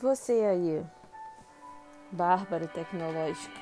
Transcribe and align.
Você 0.00 0.32
aí, 0.32 0.82
bárbaro 2.10 2.66
tecnológico, 2.68 3.54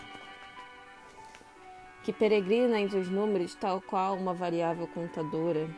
que 2.05 2.13
peregrina 2.13 2.79
entre 2.79 2.97
os 2.97 3.09
números 3.09 3.57
tal 3.57 3.81
qual 3.81 4.15
uma 4.15 4.33
variável 4.33 4.87
contadora 4.87 5.69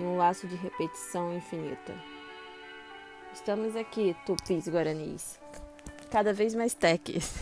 em 0.00 0.02
um 0.02 0.16
laço 0.16 0.48
de 0.48 0.56
repetição 0.56 1.32
infinita. 1.32 1.94
Estamos 3.32 3.76
aqui, 3.76 4.16
tupis 4.26 4.66
guaranis, 4.68 5.38
cada 6.10 6.32
vez 6.32 6.52
mais 6.52 6.74
teques. 6.74 7.38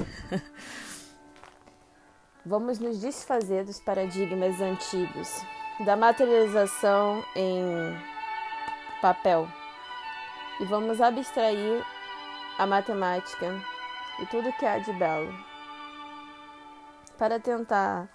Vamos 2.44 2.78
nos 2.78 3.00
desfazer 3.00 3.64
dos 3.64 3.80
paradigmas 3.80 4.60
antigos, 4.60 5.42
da 5.86 5.96
materialização 5.96 7.24
em 7.34 7.96
papel 9.00 9.48
e 10.60 10.64
vamos 10.64 11.00
abstrair 11.00 11.82
a 12.58 12.66
matemática 12.66 13.60
e 14.20 14.26
tudo 14.26 14.52
que 14.52 14.66
há 14.66 14.78
de 14.78 14.92
belo. 14.92 15.32
Para 17.18 17.38
tentar 17.38 18.08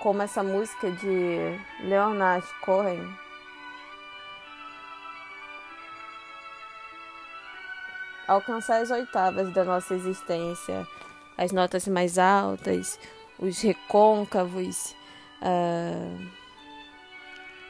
como 0.00 0.22
essa 0.22 0.42
música 0.42 0.90
de 0.90 1.58
Leonard 1.80 2.46
Cohen 2.60 3.16
alcançar 8.26 8.80
as 8.80 8.90
oitavas 8.90 9.52
da 9.52 9.64
nossa 9.64 9.94
existência, 9.94 10.86
as 11.36 11.52
notas 11.52 11.86
mais 11.88 12.18
altas, 12.18 12.98
os 13.38 13.60
recôncavos, 13.60 14.94
uh, 15.42 16.30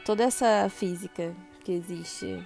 toda 0.05 0.23
essa 0.23 0.69
física 0.69 1.35
que 1.63 1.73
existe 1.73 2.45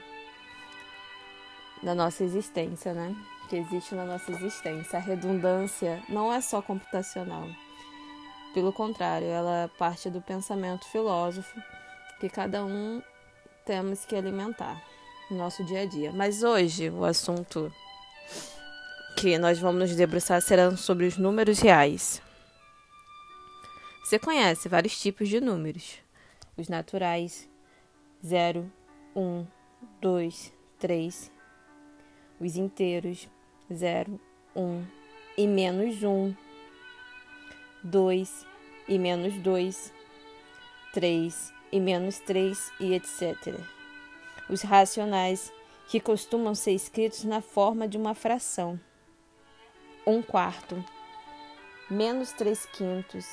na 1.82 1.96
nossa 1.96 2.24
existência, 2.24 2.94
né? 2.94 3.16
Que 3.49 3.58
existe 3.58 3.96
na 3.96 4.05
nossa 4.05 4.32
existência. 4.32 4.98
A 4.98 5.02
redundância 5.02 6.04
não 6.10 6.32
é 6.32 6.41
só 6.41 6.62
computacional. 6.62 7.48
Pelo 8.54 8.74
contrário, 8.74 9.27
ela 9.27 9.70
parte 9.77 10.10
do 10.10 10.21
pensamento 10.21 10.86
filósofo 10.88 11.62
que 12.20 12.30
cada 12.30 12.63
um 12.66 13.02
temos 13.66 14.05
que 14.05 14.16
alimentar 14.16 14.82
no 15.30 15.38
nosso 15.38 15.63
dia 15.63 15.82
a 15.82 15.86
dia. 15.86 16.12
Mas 16.12 16.44
hoje 16.44 16.90
o 16.90 17.05
assunto 17.05 17.71
que 19.16 19.38
nós 19.38 19.60
vamos 19.60 19.82
nos 19.82 19.96
debruçar 19.96 20.41
será 20.41 20.76
sobre 20.76 21.05
os 21.05 21.18
números 21.18 21.60
reais. 21.60 22.21
Você 24.04 24.18
conhece 24.18 24.68
vários 24.68 24.99
tipos 24.99 25.30
de 25.30 25.40
números: 25.40 25.99
os 26.58 26.68
naturais, 26.68 27.48
0, 28.26 28.71
um, 29.16 29.46
dois, 30.02 30.52
três, 30.80 31.32
os 32.40 32.55
inteiros, 32.55 33.27
zero, 33.73 34.20
um 34.55 34.84
e 35.37 35.48
menos 35.48 36.04
um, 36.04 36.34
dois 37.84 38.46
e 38.87 38.98
menos 38.98 39.34
dois, 39.35 39.93
três 40.93 41.54
e 41.71 41.79
menos 41.79 42.20
três 42.20 42.71
e 42.79 42.93
etc. 42.93 43.55
Os 44.49 44.62
racionais, 44.62 45.51
que 45.87 45.99
costumam 45.99 46.54
ser 46.54 46.73
escritos 46.73 47.23
na 47.23 47.41
forma 47.41 47.87
de 47.87 47.98
uma 47.98 48.13
fração. 48.13 48.79
Um 50.05 50.21
quarto, 50.21 50.84
menos 51.90 52.31
três 52.31 52.65
quintos, 52.65 53.27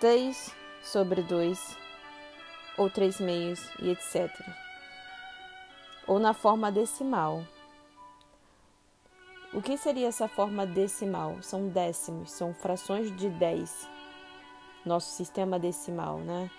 três 0.00 0.54
sobre 0.82 1.22
dois 1.22 1.76
ou 2.76 2.90
três 2.90 3.20
meios 3.20 3.60
e 3.80 3.90
etc. 3.90 4.30
Ou 6.12 6.18
na 6.18 6.34
forma 6.34 6.70
decimal. 6.70 7.42
O 9.50 9.62
que 9.62 9.78
seria 9.78 10.08
essa 10.08 10.28
forma 10.28 10.66
decimal? 10.66 11.38
São 11.40 11.68
décimos, 11.68 12.32
são 12.32 12.52
frações 12.52 13.16
de 13.16 13.30
10. 13.30 13.88
Nosso 14.84 15.10
sistema 15.12 15.58
decimal, 15.58 16.18
né? 16.18 16.50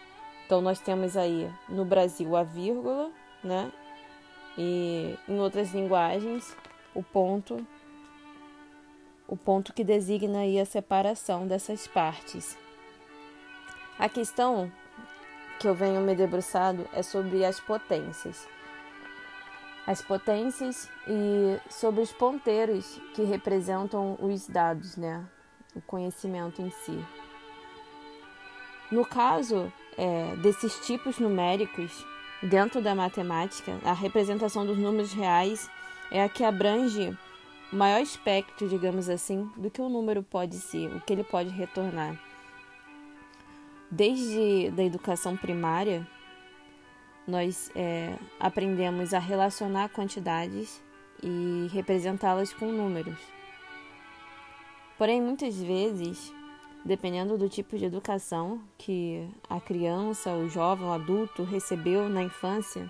Então 0.44 0.60
nós 0.60 0.80
temos 0.80 1.16
aí 1.16 1.48
no 1.70 1.86
Brasil 1.86 2.36
a 2.36 2.42
vírgula, 2.42 3.12
né? 3.44 3.72
E 4.58 5.16
em 5.30 5.40
outras 5.40 5.72
linguagens, 5.72 6.58
o 6.96 7.04
ponto 7.04 7.64
o 9.28 9.38
ponto 9.38 9.72
que 9.72 9.84
designa 9.84 10.40
aí 10.40 10.60
a 10.60 10.66
separação 10.66 11.46
dessas 11.46 11.86
partes. 11.86 12.58
A 14.00 14.10
questão 14.10 14.72
que 15.60 15.68
eu 15.68 15.76
venho 15.76 16.02
me 16.02 16.16
debruçado 16.16 16.90
é 16.92 17.04
sobre 17.04 17.46
as 17.46 17.60
potências. 17.60 18.52
As 19.86 20.02
potências 20.02 20.90
e 21.08 21.60
sobre 21.70 22.02
os 22.02 22.12
ponteiros 22.12 23.02
que 23.14 23.24
representam 23.24 24.18
os 24.22 24.48
dados, 24.48 24.96
né? 24.96 25.26
O 25.76 25.82
conhecimento 25.82 26.62
em 26.62 26.70
si. 26.70 27.04
No 28.92 29.06
caso 29.06 29.72
é, 29.98 30.36
desses 30.38 30.80
tipos 30.86 31.20
numéricos, 31.20 32.06
dentro 32.42 32.82
da 32.82 32.96
matemática, 32.96 33.78
a 33.84 33.94
representação 33.94 34.66
dos 34.66 34.78
números 34.78 35.12
reais 35.12 35.70
é 36.12 36.24
a 36.24 36.30
que 36.30 36.44
abrange 36.44 37.18
o 37.72 37.76
maior 37.76 38.02
espectro, 38.02 38.70
digamos 38.70 39.10
assim, 39.10 39.52
do 39.58 39.70
que 39.70 39.82
o 39.82 39.90
número 39.90 40.24
pode 40.24 40.56
ser, 40.58 40.96
o 40.96 41.02
que 41.02 41.12
ele 41.12 41.24
pode 41.24 41.50
retornar 41.50 42.18
desde 43.94 44.72
da 44.72 44.84
educação 44.84 45.38
primária, 45.38 46.08
nós 47.28 47.72
é, 47.76 48.16
aprendemos 48.40 49.14
a 49.14 49.20
relacionar 49.20 49.90
quantidades 49.90 50.82
e 51.22 51.68
representá-las 51.72 52.54
com 52.54 52.66
números. 52.66 53.18
Porém, 54.98 55.22
muitas 55.22 55.56
vezes, 55.58 56.34
dependendo 56.86 57.38
do 57.38 57.50
tipo 57.50 57.78
de 57.78 57.86
educação 57.86 58.62
que 58.78 59.28
a 59.50 59.60
criança, 59.60 60.32
o 60.32 60.50
jovem, 60.50 60.86
o 60.86 60.92
adulto 60.92 61.44
recebeu 61.44 62.10
na 62.10 62.24
infância, 62.24 62.90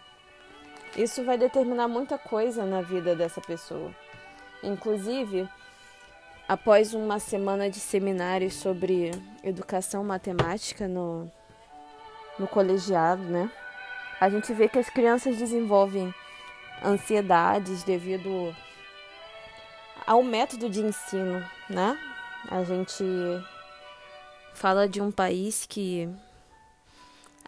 isso 0.97 1.23
vai 1.23 1.37
determinar 1.37 1.87
muita 1.87 2.17
coisa 2.17 2.65
na 2.65 2.81
vida 2.81 3.15
dessa 3.15 3.41
pessoa. 3.41 3.91
Inclusive, 4.63 5.47
após 6.47 6.93
uma 6.93 7.19
semana 7.19 7.69
de 7.69 7.79
seminários 7.79 8.53
sobre 8.55 9.11
educação 9.43 10.03
matemática 10.03 10.87
no, 10.87 11.31
no 12.37 12.47
colegiado, 12.47 13.23
né? 13.23 13.49
A 14.23 14.29
gente 14.29 14.53
vê 14.53 14.69
que 14.69 14.79
as 14.79 14.89
crianças 14.89 15.35
desenvolvem 15.35 16.15
ansiedades 16.81 17.83
devido 17.83 18.55
ao 20.07 20.23
método 20.23 20.69
de 20.69 20.79
ensino, 20.79 21.45
né? 21.69 21.99
A 22.47 22.63
gente 22.63 23.03
fala 24.53 24.87
de 24.87 25.01
um 25.01 25.11
país 25.11 25.65
que, 25.65 26.07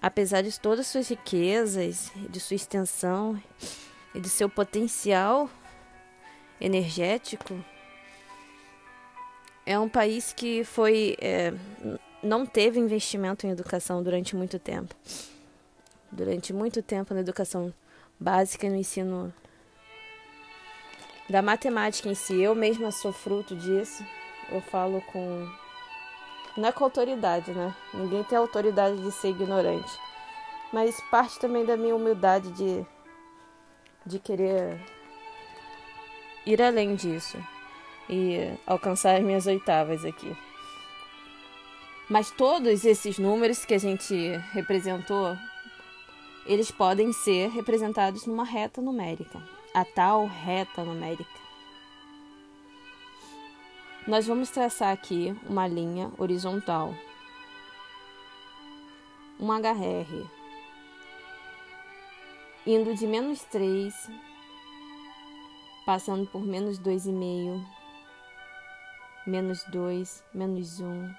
apesar 0.01 0.41
de 0.41 0.59
todas 0.59 0.81
as 0.81 0.87
suas 0.87 1.07
riquezas, 1.07 2.11
de 2.29 2.41
sua 2.41 2.55
extensão 2.55 3.41
e 4.13 4.19
de 4.19 4.27
seu 4.27 4.49
potencial 4.49 5.49
energético, 6.59 7.57
é 9.65 9.79
um 9.79 9.87
país 9.87 10.33
que 10.33 10.65
foi 10.65 11.15
é, 11.21 11.53
não 12.21 12.45
teve 12.45 12.81
investimento 12.81 13.47
em 13.47 13.51
educação 13.51 14.03
durante 14.03 14.35
muito 14.35 14.59
tempo. 14.59 14.93
Durante 16.11 16.53
muito 16.53 16.81
tempo 16.81 17.13
na 17.13 17.19
educação 17.19 17.73
básica 18.19 18.67
e 18.67 18.69
no 18.69 18.75
ensino 18.75 19.33
da 21.29 21.41
matemática 21.41 22.09
em 22.09 22.15
si. 22.15 22.41
Eu 22.41 22.55
mesma 22.55 22.91
sou 22.91 23.11
fruto 23.11 23.55
disso. 23.55 24.03
Eu 24.49 24.61
falo 24.61 25.01
com. 25.11 25.47
Não 26.55 26.69
é 26.69 26.71
com 26.71 26.83
autoridade, 26.83 27.51
né? 27.51 27.75
Ninguém 27.93 28.23
tem 28.23 28.37
autoridade 28.37 29.01
de 29.01 29.11
ser 29.11 29.29
ignorante. 29.29 29.91
Mas 30.71 30.99
parte 31.11 31.39
também 31.39 31.65
da 31.65 31.75
minha 31.75 31.95
humildade 31.95 32.51
de, 32.51 32.85
de 34.05 34.19
querer 34.19 34.79
ir 36.45 36.61
além 36.61 36.95
disso 36.95 37.37
e 38.09 38.53
alcançar 38.65 39.17
as 39.17 39.23
minhas 39.23 39.47
oitavas 39.47 40.05
aqui. 40.05 40.35
Mas 42.09 42.29
todos 42.29 42.85
esses 42.85 43.17
números 43.17 43.65
que 43.65 43.73
a 43.73 43.79
gente 43.79 44.15
representou, 44.53 45.35
eles 46.45 46.69
podem 46.69 47.11
ser 47.11 47.49
representados 47.49 48.25
numa 48.25 48.43
reta 48.43 48.81
numérica, 48.81 49.41
a 49.73 49.83
tal 49.83 50.27
reta 50.27 50.83
numérica. 50.83 51.45
Nós 54.07 54.27
vamos 54.27 54.51
traçar 54.51 54.93
aqui 54.93 55.35
uma 55.49 55.67
linha 55.67 56.11
horizontal, 56.17 56.93
um 59.39 59.51
HR, 59.51 60.29
indo 62.67 62.93
de 62.93 63.07
menos 63.07 63.41
3, 63.45 63.93
passando 65.85 66.27
por 66.27 66.45
menos 66.45 66.79
2,5, 66.79 67.65
menos 69.25 69.63
dois, 69.65 70.23
menos 70.33 70.79
um, 70.79 71.11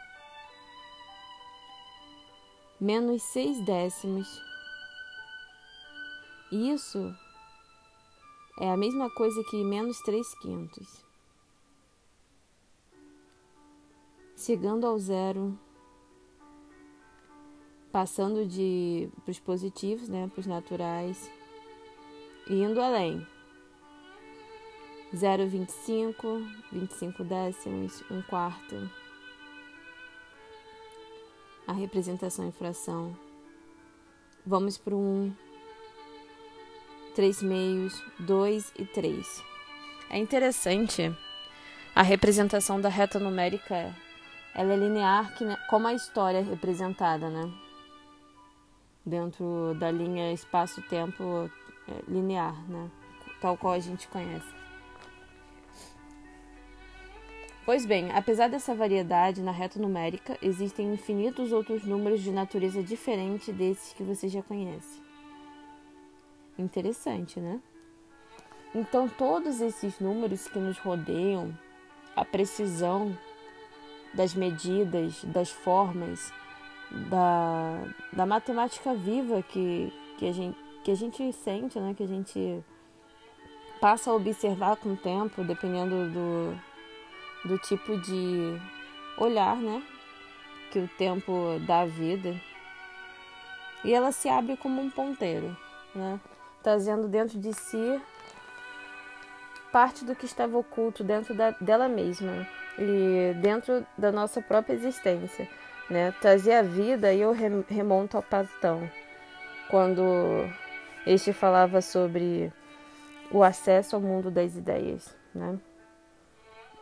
menos 2.81 3.23
seis 3.23 3.61
décimos. 3.64 4.28
Isso 6.50 7.14
é 8.60 8.70
a 8.70 8.76
mesma 8.76 9.10
coisa 9.10 9.43
que 9.44 9.64
menos 9.64 10.00
3 10.00 10.34
quintos. 10.38 11.04
Chegando 14.37 14.87
ao 14.87 14.98
zero, 14.98 15.58
passando 17.90 18.46
de 18.46 19.10
para 19.25 19.31
os 19.32 19.40
positivos, 19.40 20.08
né, 20.08 20.28
para 20.28 20.40
os 20.40 20.46
naturais, 20.46 21.31
e 22.49 22.62
indo 22.62 22.81
além. 22.81 23.26
0,25, 25.14 26.46
25 26.70 27.25
décimos, 27.25 28.02
1 28.10 28.22
quarto. 28.22 28.90
A 31.66 31.72
representação 31.72 32.46
em 32.46 32.52
fração. 32.52 33.16
Vamos 34.44 34.76
para 34.78 34.94
um 34.94 35.32
3 37.16 37.42
meios, 37.42 38.02
2 38.20 38.74
e 38.78 38.84
3. 38.84 39.42
É 40.10 40.18
interessante 40.18 41.10
a 41.94 42.02
representação 42.02 42.78
da 42.78 42.90
reta 42.90 43.18
numérica, 43.18 43.96
ela 44.54 44.74
é 44.74 44.76
linear 44.76 45.32
como 45.70 45.88
a 45.88 45.94
história 45.94 46.38
é 46.38 46.42
representada, 46.42 47.30
né? 47.30 47.50
Dentro 49.04 49.74
da 49.80 49.90
linha 49.90 50.30
espaço-tempo 50.30 51.50
é, 51.88 52.02
linear, 52.06 52.54
né? 52.68 52.90
Tal 53.40 53.56
qual 53.56 53.72
a 53.72 53.78
gente 53.78 54.06
conhece. 54.08 54.54
Pois 57.64 57.86
bem, 57.86 58.12
apesar 58.12 58.48
dessa 58.48 58.74
variedade 58.74 59.40
na 59.40 59.52
reta 59.52 59.78
numérica, 59.78 60.36
existem 60.42 60.92
infinitos 60.92 61.50
outros 61.50 61.82
números 61.82 62.20
de 62.20 62.30
natureza 62.30 62.82
diferente 62.82 63.50
desses 63.50 63.94
que 63.94 64.02
você 64.02 64.28
já 64.28 64.42
conhece. 64.42 65.05
Interessante, 66.58 67.38
né? 67.38 67.60
Então, 68.74 69.08
todos 69.08 69.60
esses 69.60 70.00
números 70.00 70.48
que 70.48 70.58
nos 70.58 70.78
rodeiam, 70.78 71.56
a 72.14 72.24
precisão 72.24 73.16
das 74.14 74.34
medidas, 74.34 75.22
das 75.24 75.50
formas, 75.50 76.32
da, 77.08 77.82
da 78.12 78.26
matemática 78.26 78.94
viva 78.94 79.42
que, 79.42 79.92
que, 80.18 80.26
a 80.26 80.32
gente, 80.32 80.58
que 80.82 80.90
a 80.90 80.94
gente 80.94 81.32
sente, 81.32 81.78
né? 81.78 81.94
que 81.94 82.02
a 82.02 82.06
gente 82.06 82.64
passa 83.80 84.10
a 84.10 84.14
observar 84.14 84.76
com 84.76 84.92
o 84.92 84.96
tempo, 84.96 85.44
dependendo 85.44 86.10
do, 86.10 86.58
do 87.48 87.58
tipo 87.58 87.98
de 88.00 88.60
olhar 89.18 89.56
né? 89.56 89.82
que 90.70 90.78
o 90.78 90.88
tempo 90.96 91.58
dá 91.66 91.80
à 91.80 91.86
vida. 91.86 92.34
E 93.84 93.92
ela 93.92 94.10
se 94.10 94.28
abre 94.28 94.56
como 94.56 94.80
um 94.80 94.90
ponteiro. 94.90 95.56
Né? 95.94 96.20
Trazendo 96.66 97.06
dentro 97.06 97.38
de 97.38 97.54
si 97.54 98.02
parte 99.70 100.04
do 100.04 100.16
que 100.16 100.26
estava 100.26 100.58
oculto 100.58 101.04
dentro 101.04 101.32
da, 101.32 101.52
dela 101.60 101.88
mesma 101.88 102.44
e 102.76 103.32
dentro 103.40 103.86
da 103.96 104.10
nossa 104.10 104.42
própria 104.42 104.74
existência, 104.74 105.48
né? 105.88 106.12
Trazer 106.20 106.54
a 106.54 106.62
vida 106.62 107.12
e 107.12 107.20
eu 107.20 107.30
remonto 107.68 108.16
ao 108.16 108.22
Platão, 108.24 108.90
quando 109.70 110.02
este 111.06 111.32
falava 111.32 111.80
sobre 111.80 112.52
o 113.30 113.44
acesso 113.44 113.94
ao 113.94 114.02
mundo 114.02 114.28
das 114.28 114.56
ideias, 114.56 115.16
né? 115.32 115.60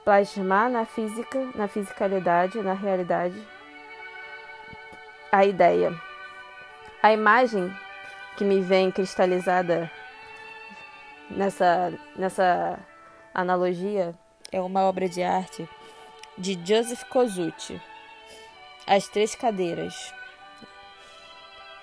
Plasmar 0.02 0.70
na 0.70 0.86
física, 0.86 1.46
na 1.54 1.68
fisicalidade, 1.68 2.58
na 2.62 2.72
realidade, 2.72 3.36
a 5.30 5.44
ideia. 5.44 5.92
A 7.02 7.12
imagem 7.12 7.70
que 8.36 8.44
me 8.44 8.60
vem 8.60 8.90
cristalizada 8.90 9.90
nessa, 11.30 11.92
nessa 12.16 12.78
analogia 13.32 14.14
é 14.50 14.60
uma 14.60 14.82
obra 14.82 15.08
de 15.08 15.22
arte 15.22 15.68
de 16.36 16.54
Joseph 16.64 17.04
Kosuthi, 17.04 17.80
As 18.86 19.08
Três 19.08 19.34
Cadeiras. 19.34 20.12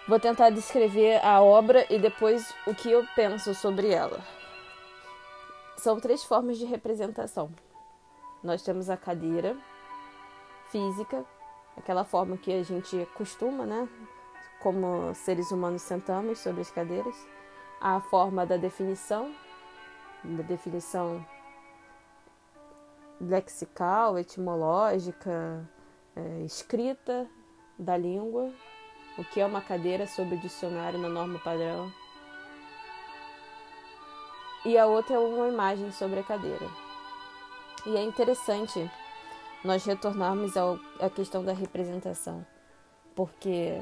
Vou 0.08 0.20
tentar 0.20 0.50
descrever 0.50 1.24
a 1.24 1.42
obra 1.42 1.86
e 1.90 1.98
depois 1.98 2.54
o 2.68 2.74
que 2.74 2.92
eu 2.92 3.06
penso 3.16 3.54
sobre 3.54 3.92
ela. 3.92 4.20
São 5.78 6.00
três 6.00 6.24
formas 6.24 6.58
de 6.58 6.66
representação. 6.66 7.52
Nós 8.44 8.62
temos 8.62 8.90
a 8.90 8.98
cadeira 8.98 9.56
física, 10.70 11.26
aquela 11.78 12.04
forma 12.04 12.38
que 12.38 12.52
a 12.52 12.64
gente 12.64 13.08
costuma, 13.16 13.66
né? 13.66 13.88
Como 14.62 15.14
seres 15.16 15.52
humanos 15.52 15.82
sentamos 15.82 16.40
sobre 16.40 16.62
as 16.62 16.72
cadeiras, 16.72 17.16
a 17.80 18.00
forma 18.00 18.46
da 18.46 18.58
definição, 18.58 19.34
da 20.24 20.44
definição 20.44 21.26
lexical, 23.20 24.18
etimológica, 24.18 25.68
é, 26.16 26.44
escrita 26.44 27.28
da 27.78 27.98
língua, 27.98 28.52
o 29.18 29.24
que 29.26 29.42
é 29.42 29.46
uma 29.46 29.62
cadeira 29.62 30.08
sob 30.08 30.36
o 30.36 30.40
dicionário 30.40 31.00
na 31.00 31.10
norma 31.10 31.40
padrão. 31.40 31.92
E 34.64 34.78
a 34.78 34.86
outra 34.86 35.16
é 35.16 35.20
uma 35.20 35.48
imagem 35.48 35.92
sobre 35.92 36.20
a 36.20 36.24
cadeira. 36.24 36.68
E 37.86 37.98
é 37.98 38.04
interessante 38.04 38.90
nós 39.64 39.84
retornarmos 39.86 40.56
ao, 40.56 40.80
à 41.00 41.10
questão 41.10 41.44
da 41.44 41.52
representação, 41.52 42.46
porque 43.16 43.80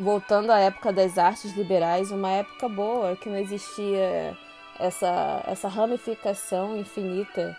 voltando 0.00 0.50
à 0.50 0.58
época 0.58 0.92
das 0.92 1.18
artes 1.18 1.54
liberais, 1.54 2.10
uma 2.10 2.30
época 2.30 2.68
boa, 2.68 3.14
que 3.16 3.28
não 3.28 3.36
existia 3.36 4.36
essa, 4.78 5.44
essa 5.46 5.68
ramificação 5.68 6.76
infinita, 6.76 7.54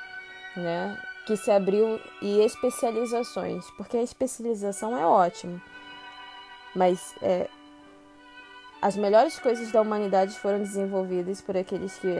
né? 0.58 0.98
Que 1.26 1.38
se 1.38 1.52
abriu 1.52 2.02
e 2.20 2.42
especializações, 2.42 3.70
porque 3.78 3.96
a 3.96 4.02
especialização 4.02 4.98
é 4.98 5.06
ótima, 5.06 5.62
mas 6.76 7.16
é, 7.22 7.48
as 8.82 8.98
melhores 8.98 9.38
coisas 9.38 9.72
da 9.72 9.80
humanidade 9.80 10.38
foram 10.40 10.58
desenvolvidas 10.58 11.42
por 11.42 11.56
aqueles 11.56 11.96
que 12.00 12.16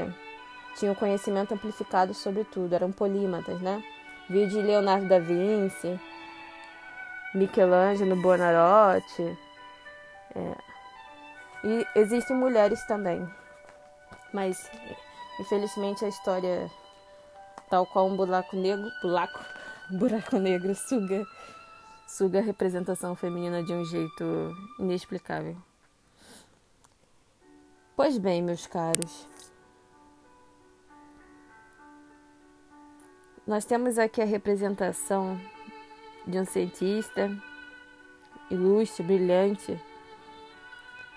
tinham 0.76 0.94
conhecimento 0.94 1.54
amplificado 1.56 2.14
sobre 2.14 2.44
tudo, 2.44 2.76
eram 2.76 2.92
polímatas, 2.92 3.60
né? 3.60 3.84
Vi 4.30 4.46
de 4.46 4.62
Leonardo 4.62 5.08
da 5.08 5.18
Vinci, 5.18 6.00
Michelangelo 7.34 8.16
Buonarroti, 8.16 9.36
é. 10.36 10.58
E 11.64 11.88
existem 11.96 12.36
mulheres 12.36 12.84
também. 12.86 13.28
Mas 14.34 14.70
infelizmente 15.40 16.06
a 16.06 16.08
história 16.08 16.70
tal 17.70 17.86
qual 17.86 18.08
um 18.08 18.16
buraco 18.16 18.56
negro, 18.56 18.90
buraco, 19.02 19.40
buraco 19.92 20.38
negro 20.38 20.76
suga 20.76 21.26
suga 22.08 22.40
a 22.40 22.42
representação 22.42 23.16
feminina 23.16 23.64
de 23.64 23.72
um 23.72 23.86
jeito 23.86 24.54
inexplicável. 24.78 25.56
Pois 27.96 28.18
bem, 28.18 28.42
meus 28.42 28.68
caros, 28.68 29.28
nós 33.48 33.64
temos 33.64 33.98
aqui 33.98 34.22
a 34.22 34.26
representação 34.26 35.40
de 36.28 36.38
um 36.38 36.46
cientista 36.46 37.32
ilustre, 38.50 39.04
brilhante, 39.04 39.80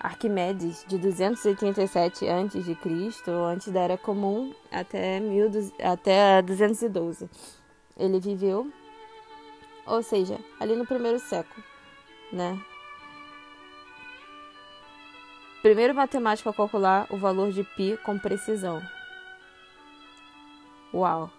Arquimedes, 0.05 0.85
de 0.87 0.99
287 0.99 2.29
a.C., 2.29 3.31
antes 3.31 3.73
da 3.73 3.81
Era 3.81 3.97
Comum, 3.97 4.55
até, 4.71 5.19
12, 5.19 5.73
até 5.83 6.43
212. 6.43 7.27
Ele 7.97 8.21
viveu, 8.21 8.71
ou 9.87 10.03
seja, 10.03 10.39
ali 10.61 10.77
no 10.77 10.85
primeiro 10.85 11.19
século, 11.19 11.65
né? 12.31 12.61
Primeiro 15.63 15.95
matemático 15.95 16.51
a 16.51 16.53
calcular 16.53 17.07
o 17.09 17.17
valor 17.17 17.51
de 17.51 17.65
π 17.65 17.97
com 18.05 18.19
precisão. 18.19 18.83
Uau! 20.93 21.31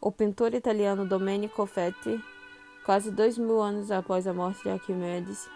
O 0.00 0.10
pintor 0.10 0.54
italiano 0.54 1.06
Domenico 1.06 1.64
Fetti, 1.66 2.20
quase 2.84 3.10
dois 3.10 3.38
mil 3.38 3.60
anos 3.60 3.90
após 3.90 4.26
a 4.26 4.32
morte 4.32 4.62
de 4.62 4.70
Arquimedes, 4.70 5.48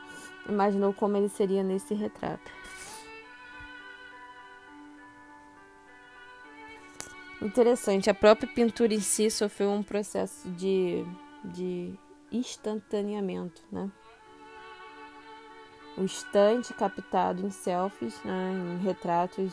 imaginou 0.49 0.93
como 0.93 1.17
ele 1.17 1.29
seria 1.29 1.63
nesse 1.63 1.95
retrato. 1.95 2.51
Interessante, 7.43 8.09
a 8.09 8.15
própria 8.15 8.49
pintura 8.49 8.95
em 8.95 9.01
si 9.01 9.31
sofreu 9.31 9.71
um 9.71 9.83
processo 9.83 10.49
de, 10.51 11.05
de 11.45 11.95
instantaneamento, 12.33 13.63
né? 13.71 13.91
O 15.97 16.03
instante 16.03 16.75
captado 16.75 17.47
em 17.47 17.51
selfies, 17.51 18.23
né, 18.23 18.53
em 18.53 18.83
retratos 18.83 19.53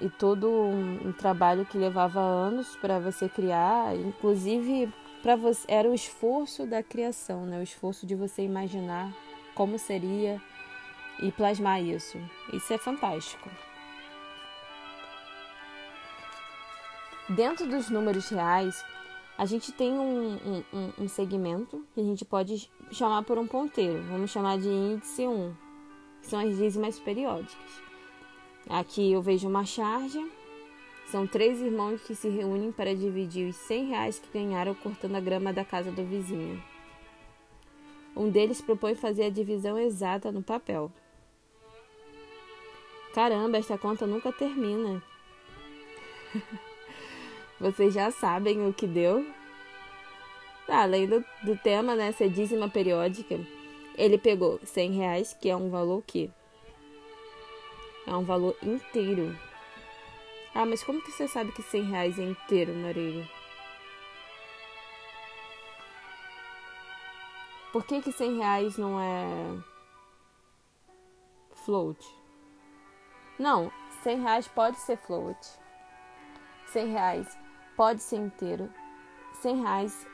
e 0.00 0.08
todo 0.08 0.50
um, 0.50 1.08
um 1.08 1.12
trabalho 1.12 1.64
que 1.64 1.78
levava 1.78 2.20
anos 2.20 2.76
para 2.76 2.98
você 2.98 3.28
criar, 3.28 3.96
inclusive 3.96 4.92
para 5.22 5.36
você 5.36 5.64
era 5.68 5.88
o 5.88 5.94
esforço 5.94 6.66
da 6.66 6.82
criação, 6.82 7.44
né? 7.44 7.58
O 7.58 7.62
esforço 7.62 8.06
de 8.06 8.14
você 8.14 8.42
imaginar 8.42 9.12
como 9.54 9.78
seria 9.78 10.40
e 11.20 11.32
plasmar 11.32 11.82
isso. 11.82 12.18
Isso 12.52 12.72
é 12.72 12.78
fantástico. 12.78 13.50
Dentro 17.28 17.66
dos 17.66 17.90
números 17.90 18.28
reais, 18.30 18.82
a 19.36 19.44
gente 19.44 19.70
tem 19.70 19.92
um, 19.92 20.64
um, 20.72 20.92
um, 21.04 21.08
segmento 21.08 21.86
que 21.92 22.00
a 22.00 22.04
gente 22.04 22.24
pode 22.24 22.70
chamar 22.90 23.22
por 23.22 23.38
um 23.38 23.46
ponteiro. 23.46 24.02
Vamos 24.04 24.30
chamar 24.30 24.58
de 24.58 24.68
índice 24.68 25.26
1, 25.26 25.54
que 26.22 26.26
são 26.26 26.40
as 26.40 26.56
dízimas 26.56 26.98
periódicas. 26.98 27.82
Aqui 28.68 29.12
eu 29.12 29.20
vejo 29.20 29.48
uma 29.48 29.64
charge. 29.64 30.18
São 31.10 31.26
três 31.26 31.60
irmãos 31.60 32.02
que 32.02 32.14
se 32.14 32.28
reúnem 32.28 32.70
para 32.70 32.94
dividir 32.94 33.48
os 33.48 33.56
100 33.56 33.86
reais 33.86 34.18
que 34.18 34.38
ganharam 34.38 34.74
cortando 34.74 35.16
a 35.16 35.20
grama 35.20 35.54
da 35.54 35.64
casa 35.64 35.90
do 35.90 36.04
vizinho. 36.04 36.62
Um 38.14 38.28
deles 38.28 38.60
propõe 38.60 38.94
fazer 38.94 39.24
a 39.24 39.30
divisão 39.30 39.78
exata 39.78 40.30
no 40.30 40.42
papel. 40.42 40.92
Caramba, 43.14 43.56
esta 43.56 43.78
conta 43.78 44.06
nunca 44.06 44.30
termina. 44.30 45.02
Vocês 47.58 47.94
já 47.94 48.10
sabem 48.10 48.68
o 48.68 48.74
que 48.74 48.86
deu? 48.86 49.26
Ah, 50.68 50.82
além 50.82 51.06
do, 51.06 51.24
do 51.42 51.56
tema, 51.56 51.94
né, 51.94 52.12
ser 52.12 52.28
dízima 52.28 52.68
periódica, 52.68 53.40
ele 53.96 54.18
pegou 54.18 54.60
100 54.62 54.92
reais, 54.92 55.36
que 55.40 55.48
é 55.48 55.56
um 55.56 55.70
valor 55.70 56.02
que 56.06 56.30
é 58.06 58.14
um 58.14 58.24
valor 58.24 58.54
inteiro. 58.62 59.47
Ah, 60.54 60.64
mas 60.64 60.82
como 60.82 61.02
que 61.02 61.12
você 61.12 61.28
sabe 61.28 61.52
que 61.52 61.62
100 61.62 61.82
reais 61.84 62.18
é 62.18 62.22
inteiro, 62.22 62.74
Marília? 62.74 63.28
Por 67.72 67.84
que 67.84 68.00
que 68.00 68.10
100 68.10 68.38
reais 68.38 68.78
não 68.78 68.98
é 68.98 69.62
float? 71.52 72.04
Não, 73.38 73.70
100 74.02 74.22
reais 74.22 74.48
pode 74.48 74.78
ser 74.78 74.96
float. 74.96 75.38
100 76.66 76.92
reais 76.92 77.38
pode 77.76 78.02
ser 78.02 78.16
inteiro. 78.16 78.72
100 79.34 79.62
reais 79.62 80.06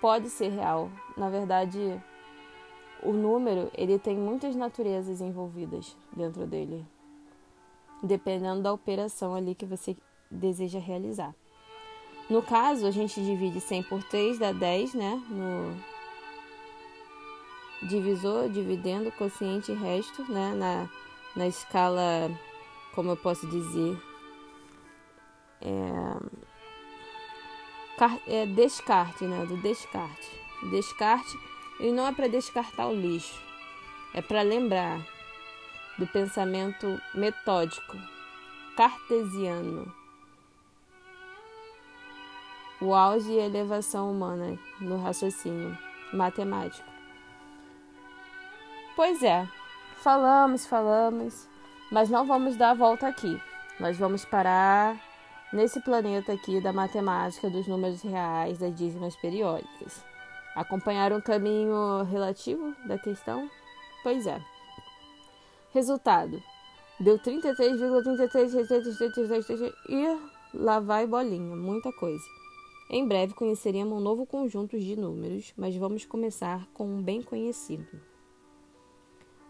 pode 0.00 0.30
ser 0.30 0.48
real. 0.48 0.90
Na 1.16 1.28
verdade, 1.28 2.02
o 3.02 3.12
número 3.12 3.70
ele 3.74 3.98
tem 3.98 4.16
muitas 4.16 4.56
naturezas 4.56 5.20
envolvidas 5.20 5.96
dentro 6.12 6.46
dele 6.46 6.84
dependendo 8.02 8.62
da 8.62 8.72
operação 8.72 9.34
ali 9.34 9.54
que 9.54 9.64
você 9.64 9.96
deseja 10.30 10.78
realizar. 10.78 11.34
No 12.28 12.42
caso, 12.42 12.86
a 12.86 12.90
gente 12.90 13.22
divide 13.22 13.60
100 13.60 13.84
por 13.84 14.02
3, 14.02 14.38
dá 14.38 14.52
10, 14.52 14.94
né? 14.94 15.22
No 15.28 15.76
divisor, 17.86 18.48
dividendo, 18.48 19.12
quociente 19.12 19.70
e 19.70 19.74
resto, 19.76 20.24
né? 20.30 20.52
Na, 20.54 20.88
na 21.36 21.46
escala, 21.46 22.30
como 22.94 23.10
eu 23.10 23.16
posso 23.16 23.46
dizer, 23.46 23.96
é, 25.60 26.16
é 28.26 28.46
descarte, 28.46 29.24
né? 29.24 29.46
Do 29.46 29.56
descarte. 29.58 30.30
Descarte, 30.70 31.38
e 31.78 31.92
não 31.92 32.08
é 32.08 32.12
para 32.12 32.26
descartar 32.28 32.88
o 32.88 32.94
lixo, 32.94 33.40
é 34.14 34.20
para 34.20 34.42
lembrar 34.42 35.00
do 35.98 36.06
pensamento 36.06 37.00
metódico, 37.14 37.96
cartesiano. 38.76 39.92
O 42.80 42.94
auge 42.94 43.30
e 43.30 43.38
elevação 43.38 44.10
humana 44.10 44.58
no 44.80 45.02
raciocínio 45.02 45.76
matemático. 46.12 46.86
Pois 48.94 49.22
é, 49.22 49.46
falamos, 50.02 50.66
falamos, 50.66 51.48
mas 51.90 52.10
não 52.10 52.26
vamos 52.26 52.56
dar 52.56 52.70
a 52.70 52.74
volta 52.74 53.06
aqui. 53.06 53.40
Nós 53.80 53.96
vamos 53.96 54.24
parar 54.24 54.98
nesse 55.52 55.80
planeta 55.80 56.32
aqui 56.32 56.60
da 56.60 56.72
matemática 56.72 57.48
dos 57.48 57.66
números 57.66 58.02
reais 58.02 58.58
das 58.58 58.74
dízimas 58.74 59.16
periódicas. 59.16 60.04
Acompanhar 60.54 61.12
um 61.12 61.20
caminho 61.20 62.02
relativo 62.04 62.74
da 62.86 62.98
questão? 62.98 63.50
Pois 64.02 64.26
é. 64.26 64.55
Resultado: 65.76 66.42
deu 66.98 67.18
33,33 67.18 69.74
e 69.90 70.18
lá 70.54 70.80
vai 70.80 71.06
bolinha, 71.06 71.54
muita 71.54 71.92
coisa. 71.92 72.24
Em 72.88 73.06
breve 73.06 73.34
conheceremos 73.34 73.98
um 73.98 74.00
novo 74.00 74.24
conjunto 74.24 74.80
de 74.80 74.96
números, 74.96 75.52
mas 75.54 75.76
vamos 75.76 76.06
começar 76.06 76.66
com 76.72 76.86
um 76.86 77.02
bem 77.02 77.20
conhecido. 77.20 78.00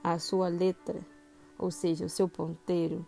A 0.02 0.18
sua 0.18 0.48
letra, 0.48 0.98
ou 1.56 1.70
seja, 1.70 2.06
o 2.06 2.10
seu 2.10 2.28
ponteiro, 2.28 3.06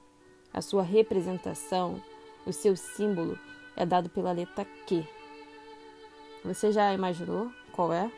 a 0.55 0.63
sua 0.63 0.85
representação, 0.85 2.01
o 2.47 2.53
seu 2.53 2.77
símbolo 2.77 3.37
é 3.75 3.85
dado 3.85 4.09
pela 4.09 4.31
letra 4.31 4.65
Q. 4.87 5.05
Você 6.45 6.71
já 6.71 6.95
imaginou 6.95 7.51
qual 7.73 7.93
é? 7.93 8.13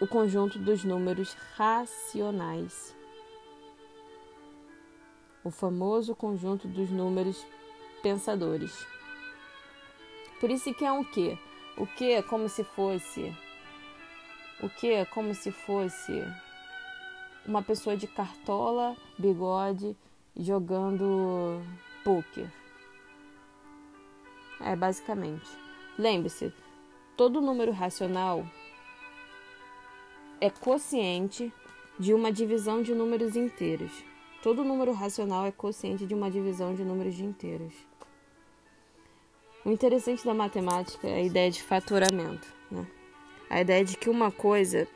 O 0.00 0.06
conjunto 0.06 0.58
dos 0.58 0.84
números 0.84 1.34
racionais 1.54 2.98
o 5.42 5.50
famoso 5.50 6.14
conjunto 6.14 6.68
dos 6.68 6.90
números 6.90 7.44
pensadores. 8.02 8.86
Por 10.40 10.50
isso 10.50 10.72
que 10.74 10.84
é 10.84 10.92
um 10.92 11.04
que. 11.04 11.38
O 11.76 11.86
que 11.86 12.12
é 12.12 12.22
como 12.22 12.48
se 12.48 12.64
fosse. 12.64 13.34
O 14.62 14.68
que 14.68 14.90
é 14.90 15.04
como 15.04 15.34
se 15.34 15.50
fosse 15.50 16.22
uma 17.46 17.62
pessoa 17.62 17.96
de 17.96 18.06
cartola, 18.06 18.96
bigode, 19.18 19.96
jogando 20.36 21.62
poker. 22.04 22.50
É, 24.60 24.76
basicamente. 24.76 25.48
Lembre-se, 25.98 26.52
todo 27.16 27.40
número 27.40 27.72
racional 27.72 28.46
é 30.40 30.48
quociente 30.48 31.52
de 31.98 32.14
uma 32.14 32.32
divisão 32.32 32.82
de 32.82 32.94
números 32.94 33.36
inteiros. 33.36 34.09
Todo 34.42 34.64
número 34.64 34.92
racional 34.92 35.44
é 35.44 35.52
quociente 35.52 36.06
de 36.06 36.14
uma 36.14 36.30
divisão 36.30 36.74
de 36.74 36.82
números 36.82 37.14
de 37.14 37.24
inteiros. 37.24 37.74
O 39.62 39.70
interessante 39.70 40.24
da 40.24 40.32
matemática 40.32 41.06
é 41.06 41.16
a 41.16 41.22
ideia 41.22 41.50
de 41.50 41.62
fatoramento, 41.62 42.48
né? 42.70 42.86
A 43.50 43.60
ideia 43.60 43.84
de 43.84 43.98
que 43.98 44.08
uma 44.08 44.30
coisa 44.32 44.88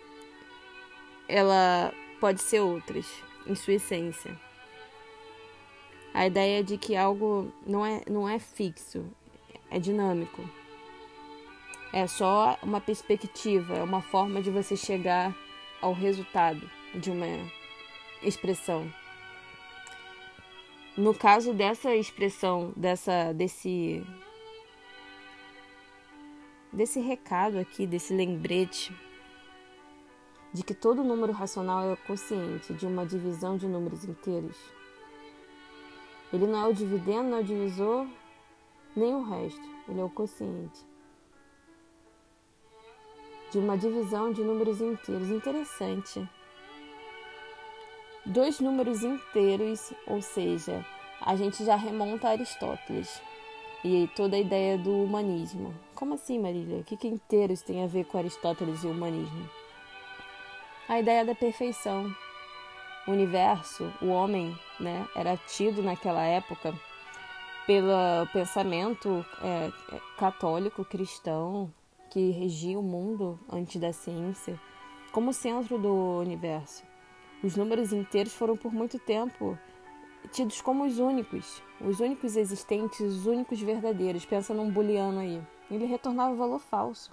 ela 1.29 1.93
pode 2.19 2.41
ser 2.41 2.61
outras 2.61 3.07
em 3.47 3.55
sua 3.55 3.75
essência. 3.75 4.35
A 6.15 6.27
ideia 6.27 6.65
de 6.65 6.79
que 6.79 6.97
algo 6.97 7.53
não 7.67 7.85
é, 7.85 8.01
não 8.09 8.27
é 8.27 8.39
fixo, 8.39 9.05
é 9.71 9.79
dinâmico. 9.79 10.43
É 11.93 12.07
só 12.07 12.59
uma 12.63 12.81
perspectiva, 12.81 13.75
é 13.75 13.83
uma 13.83 14.01
forma 14.01 14.41
de 14.41 14.51
você 14.51 14.75
chegar 14.75 15.37
ao 15.83 15.93
resultado 15.93 16.71
de 16.95 17.11
uma 17.11 17.27
expressão. 18.23 18.91
No 20.97 21.13
caso 21.13 21.53
dessa 21.53 21.95
expressão, 21.97 22.73
dessa, 22.77 23.33
desse, 23.33 24.07
desse 26.73 27.01
recado 27.01 27.59
aqui, 27.59 27.85
desse 27.85 28.15
lembrete 28.15 28.95
de 30.53 30.63
que 30.63 30.73
todo 30.73 31.03
número 31.03 31.33
racional 31.33 31.93
é 31.93 31.97
consciente 31.97 32.73
de 32.75 32.87
uma 32.87 33.05
divisão 33.05 33.57
de 33.57 33.67
números 33.67 34.05
inteiros. 34.05 34.57
Ele 36.33 36.47
não 36.47 36.65
é 36.65 36.69
o 36.69 36.73
dividendo, 36.73 37.31
não 37.31 37.39
é 37.39 37.41
o 37.41 37.45
divisor, 37.45 38.07
nem 38.95 39.15
o 39.15 39.23
resto. 39.25 39.69
Ele 39.89 40.01
é 40.01 40.05
o 40.05 40.11
quociente 40.11 40.87
de 43.51 43.59
uma 43.59 43.77
divisão 43.77 44.33
de 44.33 44.43
números 44.43 44.81
inteiros. 44.81 45.29
Interessante 45.29 46.29
dois 48.25 48.61
números 48.61 49.03
inteiros, 49.03 49.93
ou 50.07 50.21
seja, 50.23 50.85
a 51.21 51.37
gente 51.37 51.65
já 51.65 51.77
remonta 51.77 52.29
a 52.29 52.33
Aristóteles 52.33 53.21
e 53.85 54.09
toda 54.17 54.37
a 54.37 54.41
ideia 54.41 54.79
do 54.79 54.91
humanismo. 54.91 55.75
Como 55.95 56.15
assim, 56.15 56.39
Marília? 56.39 56.79
O 56.79 56.85
que, 56.85 56.97
que 56.97 57.09
inteiros 57.09 57.63
tem 57.63 57.85
a 57.85 57.87
ver 57.87 58.05
com 58.05 58.19
Aristóteles 58.19 58.83
e 58.83 58.87
o 58.87 58.91
humanismo? 58.91 59.49
A 60.89 60.99
ideia 60.99 61.25
da 61.25 61.35
perfeição. 61.35 62.15
O 63.07 63.11
universo, 63.11 63.93
o 64.01 64.07
homem, 64.07 64.59
né, 64.81 65.07
era 65.15 65.37
tido 65.37 65.83
naquela 65.83 66.25
época 66.25 66.75
pelo 67.67 68.27
pensamento 68.33 69.25
é, 69.43 69.71
católico 70.19 70.85
cristão 70.85 71.73
que 72.11 72.31
regia 72.31 72.79
o 72.79 72.83
mundo 72.83 73.39
antes 73.51 73.81
da 73.81 73.93
ciência 73.93 74.59
como 75.13 75.33
centro 75.33 75.79
do 75.79 76.19
universo. 76.21 76.83
Os 77.45 77.57
números 77.57 77.93
inteiros 77.93 78.33
foram 78.33 78.57
por 78.57 78.73
muito 78.73 78.99
tempo 78.99 79.59
tidos 80.33 80.63
como 80.63 80.87
os 80.87 80.99
únicos, 80.99 81.63
os 81.79 82.01
únicos 82.01 82.37
existentes, 82.37 82.99
os 83.01 83.27
únicos 83.27 83.61
verdadeiros. 83.61 84.25
Pensa 84.25 84.55
num 84.55 84.71
booleano 84.71 85.21
aí. 85.21 85.43
Ele 85.71 85.85
retornava 85.85 86.35
valor 86.35 86.59
falso. 86.59 87.13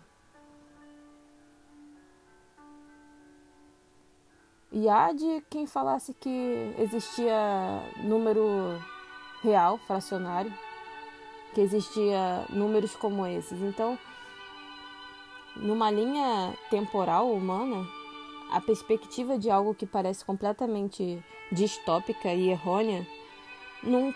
E 4.72 4.88
há 4.88 5.12
de 5.12 5.44
quem 5.50 5.68
falasse 5.68 6.14
que 6.14 6.74
existia 6.80 7.82
número 8.06 8.80
real, 9.44 9.78
fracionário. 9.80 10.54
que 11.54 11.60
existia 11.60 12.46
números 12.50 12.96
como 12.96 13.28
esses. 13.28 13.62
Então, 13.62 14.00
numa 15.58 15.92
linha 15.92 16.54
temporal 16.70 17.30
humana, 17.34 17.86
a 18.52 18.60
perspectiva 18.60 19.40
de 19.40 19.50
algo 19.50 19.74
que 19.74 19.86
parece 19.86 20.26
completamente 20.26 21.24
distópica 21.52 22.34
e 22.34 22.50
errônea, 22.50 23.08
num, 23.82 24.14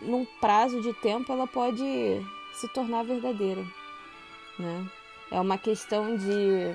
num 0.00 0.24
prazo 0.40 0.82
de 0.82 0.92
tempo 0.94 1.32
ela 1.32 1.46
pode 1.46 1.84
se 2.52 2.68
tornar 2.68 3.04
verdadeira. 3.04 3.64
Né? 4.58 4.90
É 5.30 5.40
uma 5.40 5.56
questão 5.56 6.16
de 6.16 6.74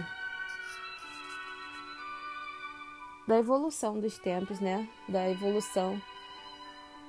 da 3.27 3.39
evolução 3.39 3.99
dos 3.99 4.17
tempos, 4.19 4.59
né? 4.59 4.87
Da 5.09 5.29
evolução 5.29 5.99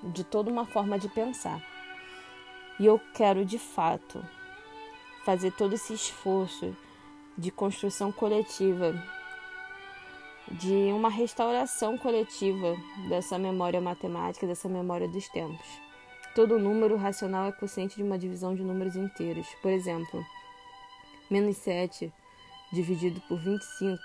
de 0.02 0.24
toda 0.24 0.50
uma 0.50 0.64
forma 0.64 0.98
de 0.98 1.08
pensar. 1.08 1.62
E 2.80 2.86
eu 2.86 3.00
quero 3.14 3.44
de 3.44 3.58
fato 3.58 4.24
fazer 5.24 5.52
todo 5.52 5.74
esse 5.74 5.92
esforço 5.92 6.74
de 7.36 7.50
construção 7.50 8.10
coletiva, 8.10 8.94
de 10.52 10.92
uma 10.92 11.08
restauração 11.08 11.98
coletiva 11.98 12.76
dessa 13.08 13.38
memória 13.38 13.80
matemática, 13.80 14.46
dessa 14.46 14.68
memória 14.68 15.08
dos 15.08 15.28
tempos. 15.28 15.66
Todo 16.34 16.58
número 16.58 16.96
racional 16.96 17.46
é 17.46 17.52
consciente 17.52 17.96
de 17.96 18.02
uma 18.02 18.18
divisão 18.18 18.54
de 18.54 18.62
números 18.62 18.94
inteiros. 18.94 19.48
Por 19.62 19.70
exemplo, 19.72 20.24
menos 21.30 21.56
7 21.56 22.12
dividido 22.72 23.20
por 23.22 23.38
25 23.38 23.98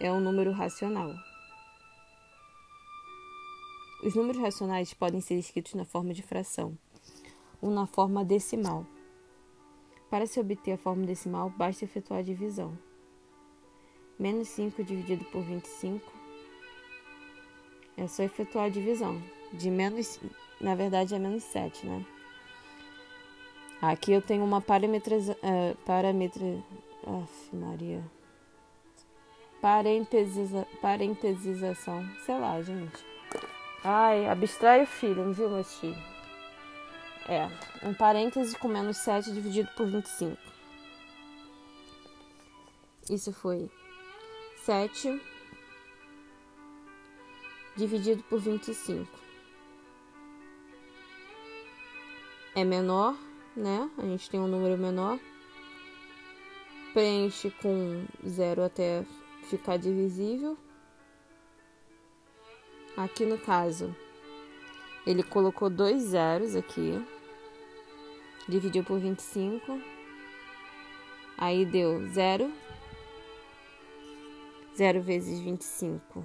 é 0.00 0.12
um 0.12 0.20
número 0.20 0.52
racional. 0.52 1.12
Os 4.04 4.14
números 4.14 4.40
racionais 4.40 4.94
podem 4.94 5.20
ser 5.20 5.34
escritos 5.34 5.74
na 5.74 5.84
forma 5.84 6.14
de 6.14 6.22
fração 6.22 6.78
ou 7.60 7.70
na 7.70 7.86
forma 7.86 8.24
decimal. 8.24 8.86
Para 10.08 10.26
se 10.26 10.38
obter 10.38 10.72
a 10.72 10.78
forma 10.78 11.04
decimal, 11.04 11.50
basta 11.50 11.84
efetuar 11.84 12.20
a 12.20 12.22
divisão. 12.22 12.78
Menos 14.18 14.48
5 14.48 14.82
dividido 14.82 15.24
por 15.26 15.42
25 15.42 16.12
é 17.96 18.06
só 18.06 18.22
efetuar 18.22 18.66
a 18.66 18.68
divisão. 18.68 19.22
De 19.52 19.70
menos, 19.70 20.20
na 20.60 20.74
verdade 20.74 21.14
é 21.14 21.18
menos 21.18 21.44
7, 21.44 21.86
né? 21.86 22.04
Aqui 23.80 24.12
eu 24.12 24.20
tenho 24.20 24.44
uma 24.44 24.60
parametriza, 24.60 25.36
uh, 25.42 25.76
Maria. 27.52 28.02
Parentesiza, 29.60 30.66
parentesização. 30.82 32.04
Sei 32.26 32.36
lá, 32.36 32.60
gente. 32.60 33.04
Ai, 33.84 34.26
abstrai 34.26 34.82
o 34.82 34.86
filho, 34.86 35.32
viu, 35.32 35.48
meus 35.48 35.78
filhos? 35.78 35.98
É, 37.28 37.48
um 37.86 37.94
parêntese 37.94 38.58
com 38.58 38.66
menos 38.66 38.96
7 38.96 39.32
dividido 39.32 39.68
por 39.76 39.86
25. 39.86 40.36
Isso 43.10 43.32
foi 43.32 43.70
7 44.68 45.18
dividido 47.74 48.22
por 48.24 48.38
25. 48.38 49.08
É 52.54 52.62
menor, 52.64 53.16
né? 53.56 53.90
A 53.96 54.02
gente 54.02 54.28
tem 54.28 54.38
um 54.38 54.46
número 54.46 54.76
menor. 54.76 55.18
Preenche 56.92 57.50
com 57.50 58.04
zero 58.28 58.62
até 58.62 59.06
ficar 59.44 59.78
divisível. 59.78 60.58
Aqui 62.94 63.24
no 63.24 63.38
caso, 63.38 63.96
ele 65.06 65.22
colocou 65.22 65.70
dois 65.70 66.02
zeros 66.02 66.54
aqui, 66.54 67.02
dividiu 68.46 68.84
por 68.84 69.00
25, 69.00 69.80
aí 71.38 71.64
deu 71.64 72.06
zero. 72.08 72.52
Zero 74.78 75.02
vezes 75.02 75.40
25 75.40 76.24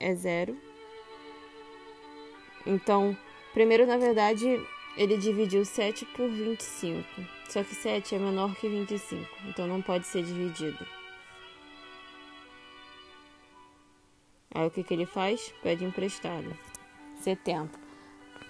é 0.00 0.14
zero. 0.14 0.56
Então, 2.64 3.14
primeiro, 3.52 3.86
na 3.86 3.98
verdade, 3.98 4.46
ele 4.96 5.18
dividiu 5.18 5.62
7 5.62 6.06
por 6.06 6.26
25. 6.26 7.04
Só 7.50 7.62
que 7.62 7.74
7 7.74 8.14
é 8.14 8.18
menor 8.18 8.54
que 8.56 8.66
25, 8.66 9.28
então 9.46 9.66
não 9.66 9.82
pode 9.82 10.06
ser 10.06 10.22
dividido. 10.22 10.86
Aí 14.54 14.66
o 14.66 14.70
que, 14.70 14.82
que 14.82 14.94
ele 14.94 15.04
faz? 15.04 15.52
Pede 15.62 15.84
emprestado. 15.84 16.56
70. 17.20 17.78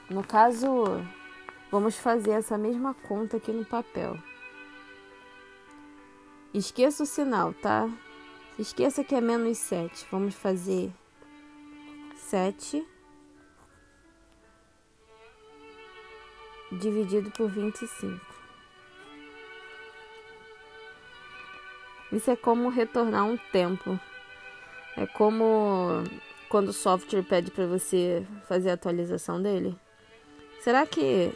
No 0.08 0.22
caso, 0.22 0.68
vamos 1.68 1.96
fazer 1.96 2.30
essa 2.30 2.56
mesma 2.56 2.94
conta 2.94 3.38
aqui 3.38 3.50
no 3.50 3.64
papel. 3.64 4.16
Esqueça 6.54 7.02
o 7.02 7.06
sinal, 7.06 7.52
tá? 7.54 7.90
Esqueça 8.58 9.04
que 9.04 9.14
é 9.14 9.20
menos 9.20 9.58
7. 9.58 10.06
Vamos 10.10 10.34
fazer 10.34 10.90
7 12.14 12.82
dividido 16.72 17.30
por 17.32 17.50
25. 17.50 18.18
Isso 22.10 22.30
é 22.30 22.36
como 22.36 22.70
retornar 22.70 23.26
um 23.26 23.36
tempo. 23.36 24.00
É 24.96 25.06
como 25.06 26.02
quando 26.48 26.68
o 26.68 26.72
software 26.72 27.22
pede 27.22 27.50
para 27.50 27.66
você 27.66 28.26
fazer 28.48 28.70
a 28.70 28.74
atualização 28.74 29.42
dele. 29.42 29.78
Será 30.60 30.86
que 30.86 31.30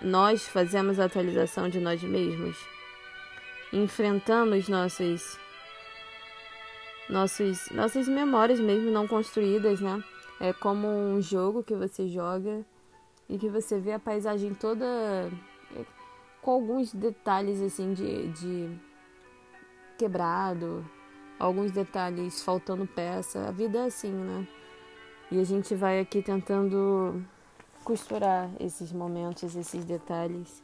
nós 0.00 0.46
fazemos 0.46 1.00
a 1.00 1.06
atualização 1.06 1.68
de 1.68 1.80
nós 1.80 2.00
mesmos? 2.04 2.56
Enfrentamos 3.72 4.68
nossos 4.68 5.40
nossos 7.08 7.70
nossas 7.70 8.08
memórias 8.08 8.60
mesmo 8.60 8.90
não 8.90 9.06
construídas, 9.06 9.80
né? 9.80 10.02
É 10.40 10.52
como 10.52 10.88
um 10.88 11.20
jogo 11.20 11.62
que 11.62 11.74
você 11.74 12.06
joga 12.08 12.64
e 13.28 13.38
que 13.38 13.48
você 13.48 13.78
vê 13.78 13.92
a 13.92 13.98
paisagem 13.98 14.54
toda 14.54 14.84
é, 14.84 15.84
com 16.42 16.50
alguns 16.50 16.92
detalhes 16.92 17.60
assim 17.60 17.94
de, 17.94 18.28
de 18.28 18.80
quebrado, 19.96 20.84
alguns 21.38 21.70
detalhes 21.70 22.42
faltando 22.42 22.86
peça. 22.86 23.48
A 23.48 23.50
vida 23.50 23.78
é 23.78 23.84
assim, 23.86 24.12
né? 24.12 24.46
E 25.30 25.40
a 25.40 25.44
gente 25.44 25.74
vai 25.74 26.00
aqui 26.00 26.22
tentando 26.22 27.24
costurar 27.82 28.50
esses 28.60 28.92
momentos, 28.92 29.56
esses 29.56 29.84
detalhes, 29.84 30.62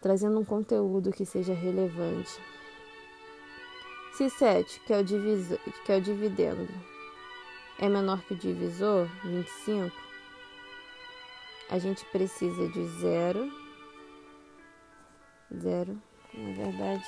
trazendo 0.00 0.38
um 0.38 0.44
conteúdo 0.44 1.12
que 1.12 1.26
seja 1.26 1.52
relevante. 1.52 2.40
Se 4.20 4.28
7, 4.28 4.80
que 4.80 4.92
é 4.92 4.98
o, 4.98 5.02
diviso, 5.02 5.58
que 5.82 5.90
é 5.90 5.96
o 5.96 6.00
dividendo, 6.02 6.68
é 7.78 7.88
menor 7.88 8.20
que 8.20 8.34
o 8.34 8.36
divisor, 8.36 9.08
25, 9.24 9.96
a 11.70 11.78
gente 11.78 12.04
precisa 12.04 12.68
de 12.68 12.86
zero, 13.00 13.50
zero, 15.58 15.98
na 16.34 16.52
verdade, 16.52 17.06